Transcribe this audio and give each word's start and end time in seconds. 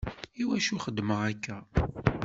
Iwacu 0.41 0.75
xeddmeɣ 0.83 1.19
akka? 1.31 1.57